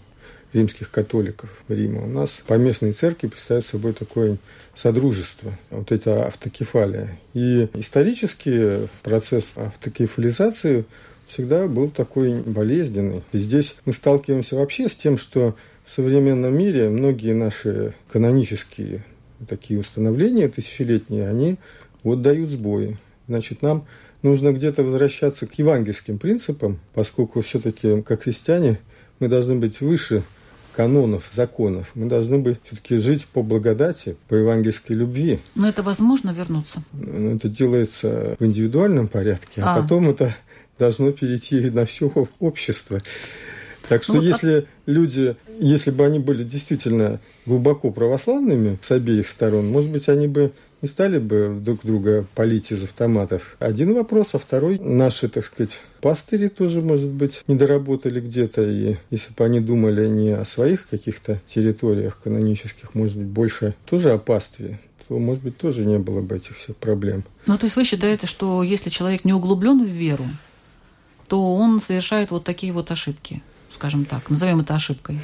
[0.53, 2.03] римских католиков Рима.
[2.03, 4.37] У нас поместные церкви представляют собой такое
[4.75, 7.17] содружество, вот эта автокефалия.
[7.33, 10.85] И исторический процесс автокефализации
[11.27, 13.23] всегда был такой болезненный.
[13.31, 15.55] И здесь мы сталкиваемся вообще с тем, что
[15.85, 19.03] в современном мире многие наши канонические
[19.47, 21.57] такие установления тысячелетние, они
[22.03, 22.97] вот дают сбои.
[23.27, 23.85] Значит, нам
[24.21, 28.79] нужно где-то возвращаться к евангельским принципам, поскольку все-таки, как христиане,
[29.19, 30.23] мы должны быть выше
[30.75, 31.91] канонов, законов.
[31.93, 35.39] Мы должны быть все-таки жить по благодати, по евангельской любви.
[35.55, 36.81] Но это возможно вернуться?
[36.93, 39.81] Но Это делается в индивидуальном порядке, а, А.
[39.81, 40.35] потом это
[40.79, 43.01] должно перейти на все общество.
[43.87, 49.27] Так что Ну а- если люди, если бы они были действительно глубоко православными с обеих
[49.27, 53.55] сторон, может быть, они бы не стали бы друг друга палить из автоматов.
[53.59, 58.97] Один вопрос, а второй, наши, так сказать, пастыри тоже, может быть, не доработали где-то, и
[59.09, 64.17] если бы они думали не о своих каких-то территориях канонических, может быть, больше тоже о
[64.17, 67.23] пастве, то, может быть, тоже не было бы этих всех проблем.
[67.47, 70.25] Ну, то есть вы считаете, что если человек не углублен в веру,
[71.27, 75.19] то он совершает вот такие вот ошибки, скажем так, назовем это ошибкой?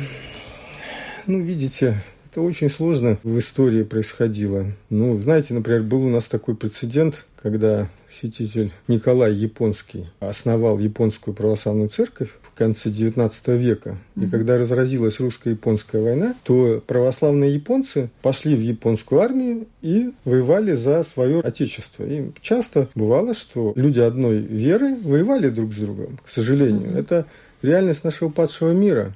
[1.28, 4.66] Ну, видите, это очень сложно в истории происходило.
[4.90, 11.90] Ну, знаете, например, был у нас такой прецедент, когда святитель Николай Японский основал японскую православную
[11.90, 13.98] церковь в конце XIX века.
[14.16, 14.30] И mm-hmm.
[14.30, 21.40] когда разразилась русско-японская война, то православные японцы пошли в японскую армию и воевали за свое
[21.40, 22.04] отечество.
[22.04, 26.92] И часто бывало, что люди одной веры воевали друг с другом, к сожалению.
[26.92, 27.00] Mm-hmm.
[27.00, 27.26] Это
[27.62, 29.14] реальность нашего падшего мира.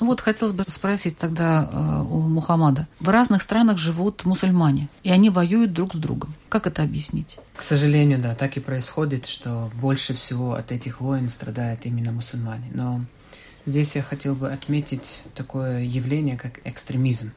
[0.00, 2.88] Ну вот хотелось бы спросить тогда э, у Мухаммада.
[3.00, 6.34] В разных странах живут мусульмане, и они воюют друг с другом.
[6.48, 7.38] Как это объяснить?
[7.54, 12.70] К сожалению, да, так и происходит, что больше всего от этих войн страдают именно мусульмане.
[12.72, 13.02] Но
[13.66, 17.32] здесь я хотел бы отметить такое явление, как экстремизм,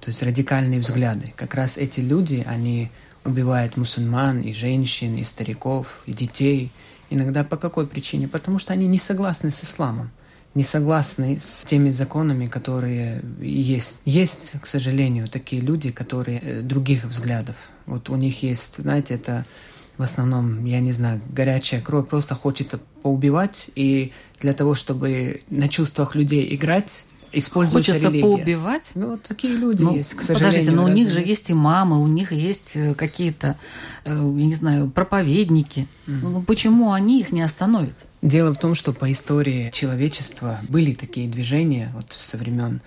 [0.00, 1.32] то есть радикальные взгляды.
[1.36, 2.90] Как раз эти люди, они
[3.24, 6.70] убивают мусульман и женщин, и стариков, и детей.
[7.10, 8.28] Иногда по какой причине?
[8.28, 10.10] Потому что они не согласны с исламом
[10.58, 14.00] не согласны с теми законами, которые есть.
[14.04, 17.54] Есть, к сожалению, такие люди, которые э, других взглядов.
[17.86, 19.44] Вот у них есть, знаете, это
[19.98, 25.68] в основном, я не знаю, горячая кровь, просто хочется поубивать, и для того, чтобы на
[25.68, 28.22] чувствах людей играть, используется Хочется религия.
[28.22, 28.90] поубивать?
[28.96, 30.50] Ну, вот такие люди ну, есть, к сожалению.
[30.50, 33.56] Подождите, но у них же есть имамы, у них есть э, какие-то,
[34.04, 35.86] э, я не знаю, проповедники.
[36.08, 36.18] Mm-hmm.
[36.22, 38.07] Ну, почему они их не остановят?
[38.22, 42.80] Дело в том, что по истории человечества были такие движения вот со времен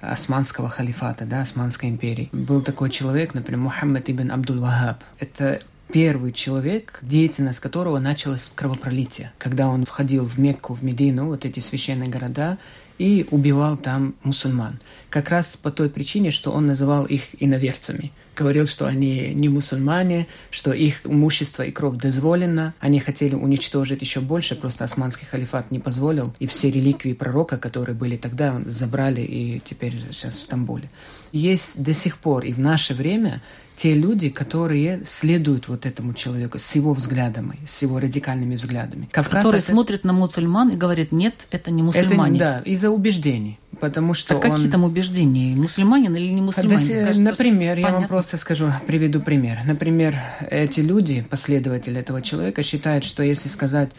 [0.00, 2.30] османского халифата, да, Османской империи.
[2.32, 5.02] Был такой человек, например, Мухаммад ибн Абдул Вахаб.
[5.18, 5.60] Это
[5.92, 9.32] первый человек, деятельность которого началась с кровопролития.
[9.38, 12.56] Когда он входил в Мекку, в Медину, вот эти священные города,
[12.96, 14.78] и убивал там мусульман.
[15.10, 20.28] Как раз по той причине, что он называл их иноверцами– говорил, что они не мусульмане,
[20.50, 22.74] что их имущество и кровь дозволено.
[22.78, 26.34] Они хотели уничтожить еще больше, просто османский халифат не позволил.
[26.38, 30.90] И все реликвии пророка, которые были тогда, забрали и теперь сейчас в Стамбуле.
[31.32, 33.42] Есть до сих пор и в наше время
[33.78, 39.08] те люди, которые следуют вот этому человеку с его взглядами, с его радикальными взглядами.
[39.12, 39.70] Кавказ которые это...
[39.70, 42.36] смотрят на мусульман и говорят, нет, это не мусульмане.
[42.36, 43.60] Это, да, из-за убеждений.
[43.78, 44.72] Потому что так какие он...
[44.72, 45.54] там убеждения?
[45.54, 46.88] Мусульманин или не мусульманин?
[46.88, 49.60] Да, Кажется, например, я вам просто скажу, приведу пример.
[49.64, 50.16] Например,
[50.50, 53.90] эти люди, последователи этого человека, считают, что если сказать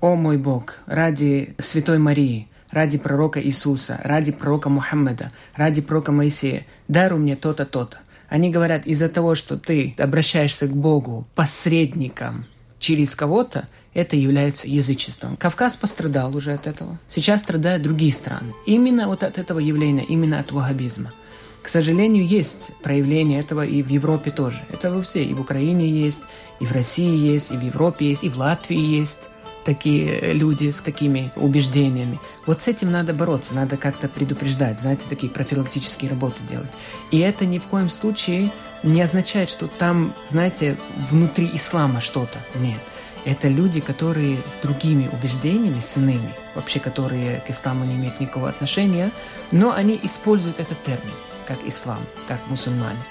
[0.00, 6.64] «О мой Бог, ради Святой Марии», ради пророка Иисуса, ради пророка Мухаммеда, ради пророка Моисея,
[6.88, 7.98] даруй мне то-то, то-то.
[8.28, 12.46] Они говорят, из-за того, что ты обращаешься к Богу посредником
[12.78, 15.36] через кого-то, это является язычеством.
[15.36, 16.98] Кавказ пострадал уже от этого.
[17.08, 18.52] Сейчас страдают другие страны.
[18.66, 21.12] Именно вот от этого явления, именно от ваххабизма.
[21.62, 24.60] К сожалению, есть проявление этого и в Европе тоже.
[24.70, 25.24] Это во все.
[25.24, 26.22] И в Украине есть,
[26.60, 29.28] и в России есть, и в Европе есть, и в Латвии есть
[29.66, 32.20] такие люди с такими убеждениями.
[32.46, 36.70] Вот с этим надо бороться, надо как-то предупреждать, знаете, такие профилактические работы делать.
[37.10, 38.52] И это ни в коем случае
[38.84, 40.76] не означает, что там, знаете,
[41.10, 42.38] внутри ислама что-то.
[42.54, 42.78] Нет.
[43.24, 48.48] Это люди, которые с другими убеждениями, с иными, вообще которые к исламу не имеют никакого
[48.48, 49.10] отношения,
[49.50, 51.14] но они используют этот термин,
[51.48, 53.02] как ислам, как мусульмане.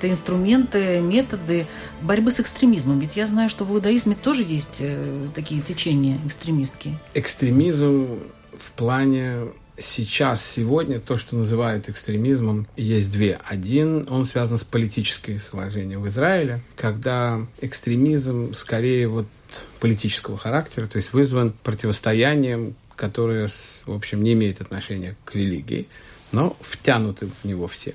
[0.00, 1.66] Какие-то инструменты, методы
[2.00, 2.98] борьбы с экстремизмом?
[2.98, 6.98] Ведь я знаю, что в иудаизме тоже есть э, такие течения экстремистские.
[7.14, 8.18] Экстремизм
[8.56, 9.48] в плане
[9.78, 13.40] сейчас, сегодня, то, что называют экстремизмом, есть две.
[13.46, 19.26] Один, он связан с политической сложением в Израиле, когда экстремизм скорее вот
[19.80, 23.48] политического характера, то есть вызван противостоянием, которое,
[23.86, 25.88] в общем, не имеет отношения к религии,
[26.32, 27.94] но втянуты в него все.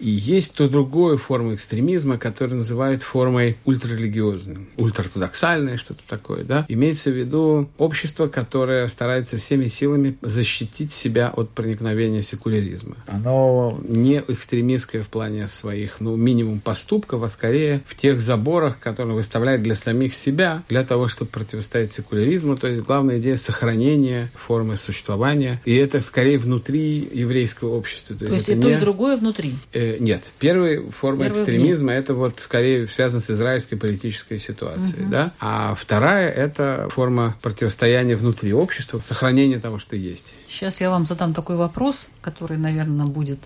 [0.00, 6.64] И есть то другое форма экстремизма, которую называют формой ультрарелигиозной, ультраортодоксальной, что-то такое, да.
[6.68, 12.96] Имеется в виду общество, которое старается всеми силами защитить себя от проникновения секуляризма.
[13.06, 19.14] Оно не экстремистское в плане своих, ну, минимум поступков, а скорее в тех заборах, которые
[19.14, 22.56] выставляет для самих себя, для того, чтобы противостоять секуляризму.
[22.56, 25.60] То есть главная идея сохранения формы существования.
[25.64, 28.16] И это скорее внутри еврейского общества.
[28.16, 28.62] То, то есть, есть и не...
[28.62, 29.54] то, и другое внутри?
[29.72, 30.22] Э, нет.
[30.38, 35.04] Первая форма Первый экстремизма это вот скорее связано с израильской политической ситуацией.
[35.04, 35.10] Угу.
[35.10, 35.32] Да?
[35.40, 40.34] А вторая это форма противостояния внутри общества, сохранения того, что есть.
[40.46, 43.40] Сейчас я вам задам такой вопрос, который, наверное, будет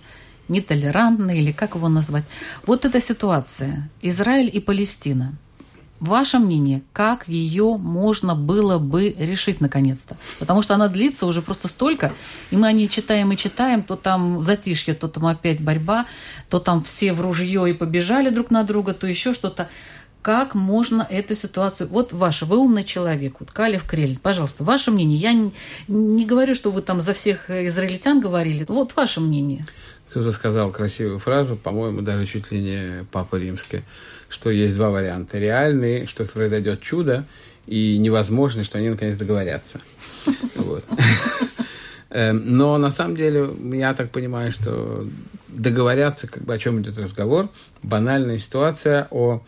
[0.49, 2.25] нетолерантный или как его назвать.
[2.67, 3.89] Вот эта ситуация.
[4.03, 5.35] Израиль и Палестина.
[6.01, 10.17] Ваше мнение, как ее можно было бы решить наконец-то?
[10.39, 12.13] Потому что она длится уже просто столько,
[12.51, 16.07] и мы о ней читаем и читаем, то там затишье, то там опять борьба,
[16.51, 19.69] то там все в ружье и побежали друг на друга, то еще что-то.
[20.21, 21.89] Как можно эту ситуацию...
[21.89, 25.19] Вот ваше, вы умный человек, вот Калев Крель, пожалуйста, ваше мнение.
[25.19, 25.53] Я не,
[25.87, 28.65] не говорю, что вы там за всех израильтян говорили.
[28.67, 29.67] Вот ваше мнение.
[30.11, 33.83] Кто-то сказал красивую фразу, по-моему, даже чуть ли не Папа Римский
[34.35, 35.39] что есть два варианта.
[35.39, 37.25] Реальный, что произойдет чудо,
[37.67, 39.81] и невозможно, что они наконец договорятся.
[42.11, 45.07] Эм, но на самом деле, я так понимаю, что
[45.49, 47.49] договорятся, как бы о чем идет разговор,
[47.83, 49.43] банальная ситуация о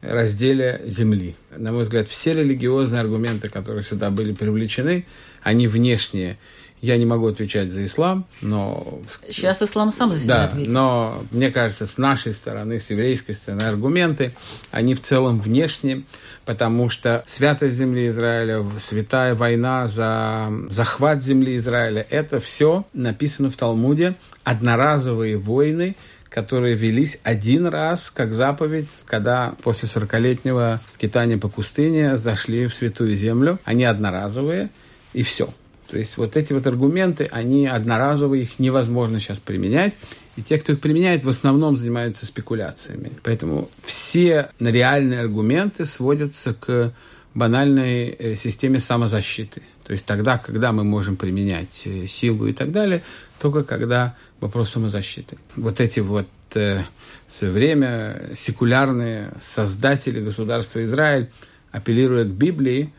[0.00, 1.36] разделе земли.
[1.56, 5.06] На мой взгляд, все религиозные аргументы, которые сюда были привлечены,
[5.42, 6.38] они внешние
[6.82, 9.00] я не могу отвечать за ислам, но...
[9.28, 10.72] Сейчас ислам сам за себя да, ответит.
[10.72, 14.34] но мне кажется, с нашей стороны, с еврейской стороны, аргументы,
[14.72, 16.02] они в целом внешние,
[16.44, 23.56] потому что святость земли Израиля, святая война за захват земли Израиля, это все написано в
[23.56, 25.94] Талмуде, одноразовые войны,
[26.28, 33.14] которые велись один раз, как заповедь, когда после 40-летнего скитания по пустыне зашли в Святую
[33.14, 33.60] Землю.
[33.64, 34.70] Они одноразовые,
[35.12, 35.52] и все.
[35.92, 39.92] То есть вот эти вот аргументы, они одноразовые, их невозможно сейчас применять.
[40.36, 43.12] И те, кто их применяет, в основном занимаются спекуляциями.
[43.22, 46.94] Поэтому все реальные аргументы сводятся к
[47.34, 49.60] банальной э, системе самозащиты.
[49.84, 53.02] То есть тогда, когда мы можем применять э, силу и так далее,
[53.38, 55.36] только когда вопрос самозащиты.
[55.56, 56.84] Вот эти вот э,
[57.28, 61.28] в свое время секулярные создатели государства Израиль,
[61.70, 62.94] апеллируя к Библии,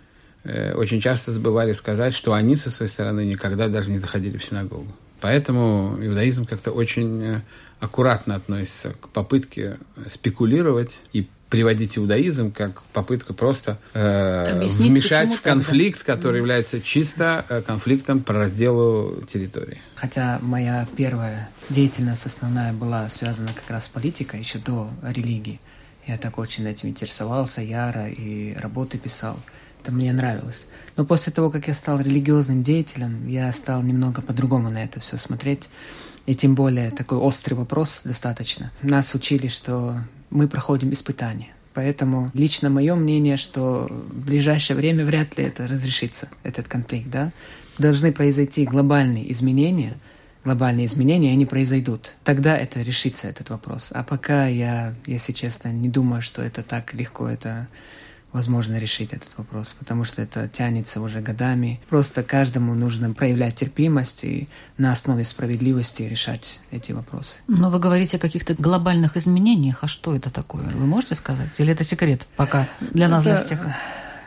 [0.45, 4.91] очень часто забывали сказать, что они со своей стороны никогда даже не заходили в синагогу.
[5.23, 7.41] Поэтому иудаизм как-то очень э,
[7.79, 9.77] аккуратно относится к попытке
[10.07, 16.13] спекулировать и приводить иудаизм как попытка просто э, вмешать в конфликт, тогда?
[16.13, 16.39] который mm.
[16.39, 19.79] является чисто э, конфликтом по разделу территории.
[19.95, 25.61] Хотя моя первая деятельность основная была связана как раз с политикой еще до религии.
[26.05, 29.39] Я так очень этим интересовался, яро, и работы писал.
[29.83, 30.65] Это мне нравилось.
[30.95, 35.17] Но после того, как я стал религиозным деятелем, я стал немного по-другому на это все
[35.17, 35.67] смотреть.
[36.25, 38.71] И тем более такой острый вопрос достаточно.
[38.81, 39.97] Нас учили, что
[40.29, 41.49] мы проходим испытания.
[41.73, 47.09] Поэтому лично мое мнение, что в ближайшее время вряд ли это разрешится, этот конфликт.
[47.09, 47.33] Да?
[47.77, 49.97] Должны произойти глобальные изменения,
[50.45, 52.13] глобальные изменения, они произойдут.
[52.23, 53.89] Тогда это решится, этот вопрос.
[53.91, 57.67] А пока я, если честно, не думаю, что это так легко это
[58.33, 61.79] возможно решить этот вопрос, потому что это тянется уже годами.
[61.89, 67.39] Просто каждому нужно проявлять терпимость и на основе справедливости решать эти вопросы.
[67.47, 70.65] Но вы говорите о каких-то глобальных изменениях, а что это такое?
[70.71, 71.51] Вы можете сказать?
[71.59, 73.37] Или это секрет пока для нас, это...
[73.37, 73.75] для всех?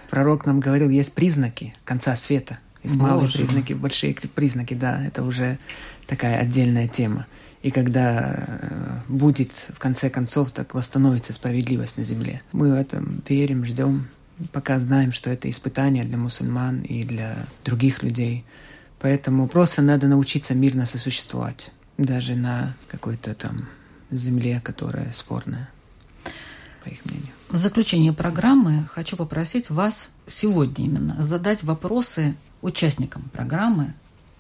[0.09, 2.59] Пророк нам говорил, есть признаки конца света.
[2.85, 3.11] Есть Боже.
[3.11, 5.59] малые признаки, большие признаки, да, это уже
[6.07, 7.27] такая отдельная тема.
[7.63, 12.43] И когда э, будет, в конце концов, так восстановится справедливость на земле.
[12.53, 14.09] Мы в этом верим, ждем,
[14.53, 18.45] пока знаем, что это испытание для мусульман и для других людей.
[19.01, 23.69] Поэтому просто надо научиться мирно сосуществовать, даже на какой-то там
[24.11, 25.69] земле, которая спорная,
[26.85, 27.33] по их мнению.
[27.49, 33.95] В заключение программы хочу попросить вас сегодня именно задать вопросы участникам программы,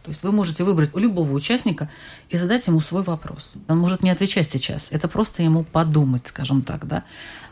[0.06, 1.90] то есть вы можете выбрать у любого участника
[2.28, 3.54] и задать ему свой вопрос.
[3.66, 7.02] Он может не отвечать сейчас, это просто ему подумать, скажем так, да.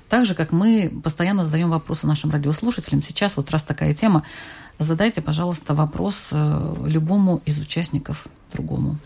[0.08, 4.22] Так же, как мы постоянно задаем вопросы нашим радиослушателям, сейчас вот раз такая тема,
[4.78, 8.98] задайте, пожалуйста, вопрос э, любому из участников другому.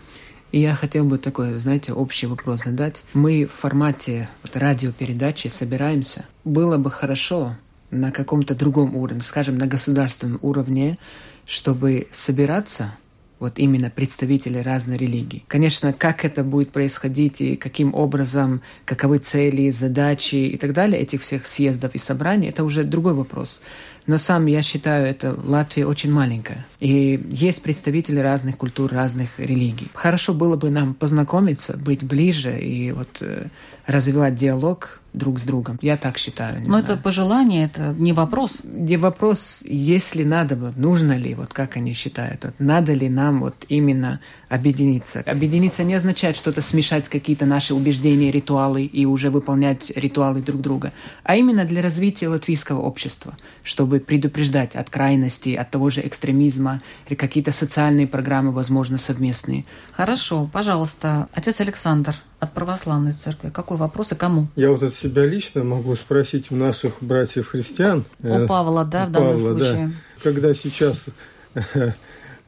[0.52, 3.04] Я хотел бы такой, знаете, общий вопрос задать.
[3.14, 6.26] Мы в формате вот, радиопередачи собираемся.
[6.44, 7.56] Было бы хорошо
[7.90, 10.98] на каком-то другом уровне, скажем, на государственном уровне,
[11.46, 12.92] чтобы собираться
[13.38, 15.44] вот именно представители разной религии.
[15.48, 21.22] Конечно, как это будет происходить и каким образом, каковы цели, задачи и так далее этих
[21.22, 23.60] всех съездов и собраний, это уже другой вопрос.
[24.08, 26.66] Но сам я считаю, это Латвия очень маленькая.
[26.80, 29.88] И есть представители разных культур, разных религий.
[29.92, 33.48] Хорошо было бы нам познакомиться, быть ближе и вот э,
[33.86, 35.78] развивать диалог друг с другом.
[35.82, 36.62] Я так считаю.
[36.66, 38.58] Но это пожелание, это не вопрос.
[38.64, 43.40] Не вопрос, если надо, вот, нужно ли, вот как они считают, вот, надо ли нам
[43.40, 45.22] вот именно объединиться.
[45.26, 50.92] Объединиться не означает что-то смешать какие-то наши убеждения, ритуалы и уже выполнять ритуалы друг друга,
[51.24, 57.52] а именно для развития латвийского общества, чтобы предупреждать от крайности, от того же экстремизма какие-то
[57.52, 59.64] социальные программы, возможно, совместные.
[59.92, 63.50] Хорошо, пожалуйста, отец Александр, от православной церкви.
[63.50, 64.48] Какой вопрос и кому?
[64.54, 68.04] Я вот от себя лично могу спросить у наших братьев-христиан.
[68.22, 69.88] У э, Павла, да, в данном Павла, случае.
[69.88, 71.06] Да, когда сейчас
[71.54, 71.92] э,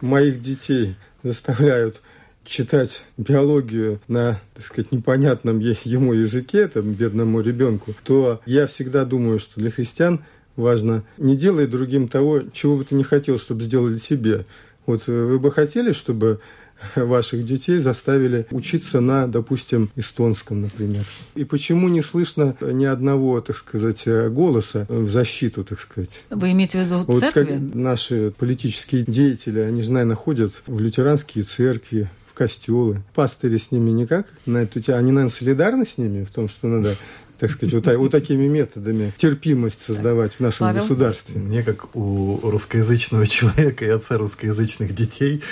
[0.01, 2.01] моих детей заставляют
[2.45, 9.39] читать биологию на, так сказать, непонятном ему языке, там, бедному ребенку, то я всегда думаю,
[9.39, 10.21] что для христиан
[10.57, 14.47] важно не делать другим того, чего бы ты не хотел, чтобы сделали себе.
[14.87, 16.41] Вот э, вы бы хотели, чтобы
[16.97, 21.05] ваших детей заставили учиться на, допустим, эстонском, например.
[21.35, 26.25] И почему не слышно ни одного, так сказать, голоса в защиту, так сказать?
[26.31, 27.45] Вы имеете в виду вот церкви?
[27.45, 33.03] Как наши политические деятели, они же, наверное, ходят в лютеранские церкви, в костелы.
[33.15, 34.99] Пастыри с ними никак на эту тему.
[34.99, 36.97] Они, наверное, солидарны с ними в том, что надо
[37.41, 40.83] так сказать, вот, вот такими методами терпимость создавать в нашем Павел?
[40.83, 41.41] государстве.
[41.41, 45.43] Мне, как у русскоязычного человека и отца русскоязычных детей,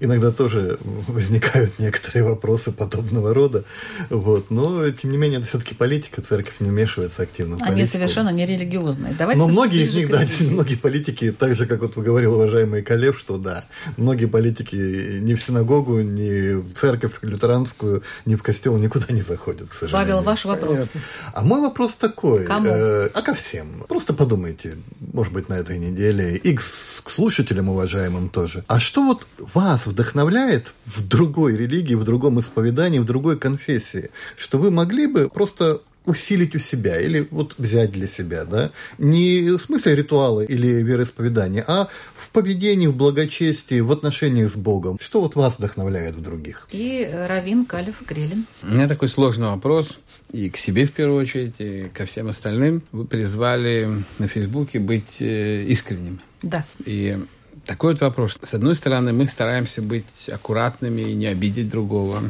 [0.00, 3.64] иногда тоже возникают некоторые вопросы подобного рода.
[4.08, 4.50] Вот.
[4.50, 8.46] Но, тем не менее, это все-таки политика, церковь не вмешивается активно в Они совершенно не
[8.46, 9.14] религиозные.
[9.18, 12.82] Давайте Но многие из них, да, многие политики, так же, как вот вы говорил, уважаемый
[12.82, 13.64] Колев, что да,
[13.98, 19.68] многие политики ни в синагогу, ни в церковь лютеранскую, ни в костел никуда не заходят,
[19.68, 20.06] к сожалению.
[20.06, 20.78] Павел, ваш вопрос.
[20.78, 21.00] Понятно.
[21.32, 22.44] А мой вопрос такой.
[22.44, 22.68] Кому?
[22.68, 23.84] Э, а ко всем.
[23.88, 24.76] Просто подумайте,
[25.12, 28.64] может быть, на этой неделе, и к, к слушателям уважаемым тоже.
[28.68, 34.10] А что вот вас вдохновляет в другой религии, в другом исповедании, в другой конфессии?
[34.36, 38.70] Что вы могли бы просто усилить у себя или вот взять для себя, да?
[38.98, 44.98] Не в смысле ритуала или вероисповедания, а в поведении, в благочестии, в отношениях с Богом.
[45.00, 46.68] Что вот вас вдохновляет в других?
[46.70, 48.46] И Равин Калев Грелин.
[48.62, 50.00] У меня такой сложный вопрос
[50.32, 52.82] и к себе в первую очередь, и ко всем остальным.
[52.92, 56.20] Вы призвали на Фейсбуке быть э, искренним.
[56.42, 56.64] Да.
[56.84, 57.18] И
[57.64, 58.38] такой вот вопрос.
[58.42, 62.22] С одной стороны, мы стараемся быть аккуратными и не обидеть другого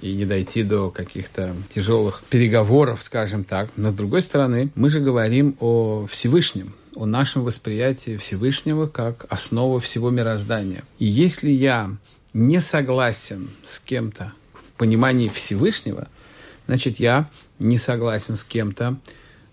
[0.00, 3.70] и не дойти до каких-то тяжелых переговоров, скажем так.
[3.76, 9.80] Но с другой стороны, мы же говорим о Всевышнем, о нашем восприятии Всевышнего как основы
[9.80, 10.82] всего мироздания.
[10.98, 11.90] И если я
[12.32, 16.08] не согласен с кем-то в понимании Всевышнего,
[16.66, 17.28] значит, я
[17.58, 18.98] не согласен с кем-то,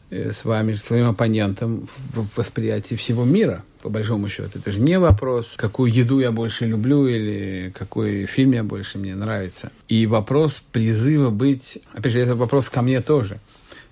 [0.10, 4.60] э, с вами, с своим оппонентом в восприятии всего мира, по большому счету.
[4.60, 9.16] Это же не вопрос, какую еду я больше люблю или какой фильм я больше мне
[9.16, 9.72] нравится.
[9.88, 13.40] И вопрос призыва быть, опять же, это вопрос ко мне тоже,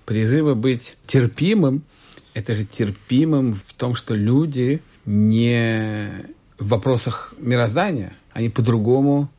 [0.06, 1.82] призыва быть терпимым,
[2.34, 6.10] это же терпимым в том, что люди не
[6.58, 9.30] в вопросах мироздания, они по-другому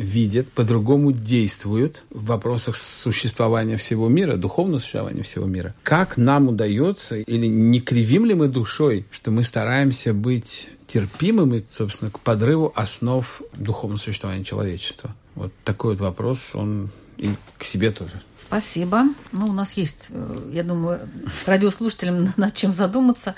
[0.00, 5.74] видят, по-другому действуют в вопросах существования всего мира, духовного существования всего мира.
[5.82, 12.10] Как нам удается, или не кривим ли мы душой, что мы стараемся быть терпимыми, собственно,
[12.10, 15.14] к подрыву основ духовного существования человечества?
[15.34, 18.22] Вот такой вот вопрос, он и к себе тоже.
[18.38, 19.04] Спасибо.
[19.32, 21.00] Ну, у нас есть, э, я думаю,
[21.44, 23.34] радиослушателям над чем задуматься.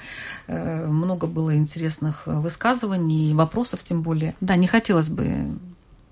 [0.47, 4.37] Э, много было интересных высказываний и вопросов, тем более.
[4.41, 5.49] Да, не хотелось бы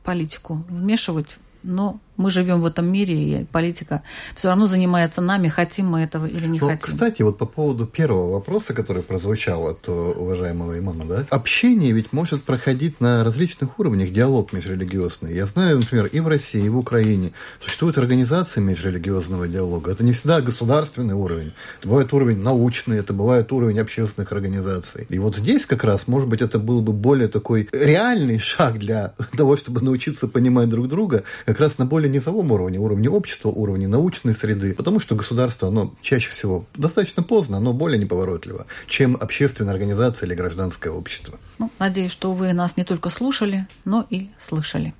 [0.02, 4.02] политику вмешивать, но мы живем в этом мире, и политика
[4.36, 6.80] все равно занимается нами, хотим мы этого или не Но, хотим.
[6.80, 12.12] Кстати, вот по поводу первого вопроса, который прозвучал от э, уважаемого имама, да, общение ведь
[12.12, 15.34] может проходить на различных уровнях, диалог межрелигиозный.
[15.34, 19.92] Я знаю, например, и в России, и в Украине существуют организации межрелигиозного диалога.
[19.92, 21.52] Это не всегда государственный уровень.
[21.78, 25.06] Это бывает уровень научный, это бывает уровень общественных организаций.
[25.08, 29.14] И вот здесь как раз, может быть, это был бы более такой реальный шаг для
[29.36, 33.88] того, чтобы научиться понимать друг друга, как раз на более низовом уровне, уровне общества, уровне
[33.88, 39.72] научной среды, потому что государство, оно чаще всего достаточно поздно, оно более неповоротливо, чем общественная
[39.72, 41.38] организация или гражданское общество.
[41.58, 44.94] Ну, надеюсь, что вы нас не только слушали, но и слышали.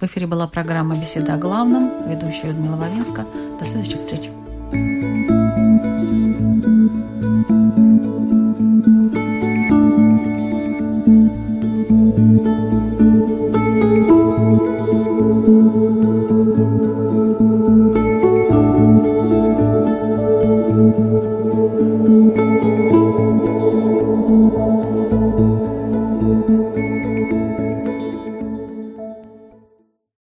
[0.00, 2.08] В эфире была программа «Беседа о главном».
[2.08, 3.26] Ведущая Людмила Вавинска.
[3.58, 4.30] До следующей встречи.